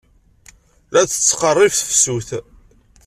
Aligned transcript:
La 0.93 1.01
d-tettqerrib 1.03 1.73
tefsut. 1.75 2.29